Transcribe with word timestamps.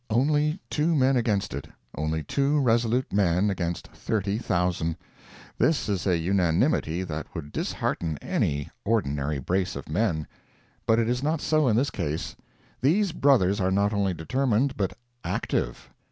Only 0.09 0.59
two 0.71 0.95
men 0.95 1.15
against 1.15 1.53
it. 1.53 1.67
Only 1.95 2.23
two 2.23 2.59
resolute 2.59 3.13
men 3.13 3.51
against 3.51 3.87
30,000. 3.89 4.97
This 5.59 5.87
is 5.87 6.07
a 6.07 6.17
unanimity 6.17 7.03
that 7.03 7.27
would 7.35 7.51
dishearten 7.51 8.17
any 8.17 8.71
ordinary 8.83 9.37
brace 9.37 9.75
of 9.75 9.87
men. 9.87 10.25
But 10.87 10.97
it 10.97 11.07
is 11.07 11.21
not 11.21 11.39
so 11.39 11.67
in 11.67 11.75
this 11.75 11.91
case. 11.91 12.35
These 12.81 13.11
brothers 13.11 13.61
are 13.61 13.69
not 13.69 13.93
only 13.93 14.15
determined 14.15 14.75
but 14.75 14.93
"active." 15.23 15.87